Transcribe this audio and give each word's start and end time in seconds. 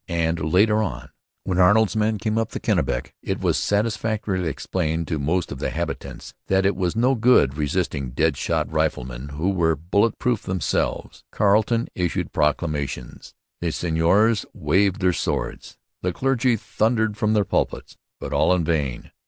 And 0.09 0.39
later 0.51 0.81
on, 0.81 1.09
when 1.43 1.59
Arnold's 1.59 1.95
men 1.95 2.17
came 2.17 2.35
up 2.39 2.53
the 2.53 2.59
Kennebec, 2.59 3.13
it 3.21 3.39
was 3.39 3.55
satisfactorily 3.55 4.49
explained 4.49 5.07
to 5.09 5.19
most 5.19 5.51
of 5.51 5.59
the 5.59 5.69
habitants 5.69 6.33
that 6.47 6.65
it 6.65 6.75
was 6.75 6.95
no 6.95 7.13
good 7.13 7.55
resisting 7.55 8.09
dead 8.09 8.35
shot 8.35 8.67
riflemen 8.71 9.29
who 9.29 9.51
were 9.51 9.75
bullet 9.75 10.17
proof 10.17 10.41
themselves. 10.41 11.23
Carleton 11.31 11.87
issued 11.93 12.33
proclamations. 12.33 13.35
The 13.59 13.69
seigneurs 13.71 14.43
waved 14.55 15.01
their 15.01 15.13
swords. 15.13 15.77
The 16.01 16.11
clergy 16.11 16.55
thundered 16.55 17.15
from 17.15 17.33
their 17.33 17.45
pulpits. 17.45 17.95
But 18.19 18.33
all 18.33 18.55
in 18.55 18.63
vain. 18.63 19.11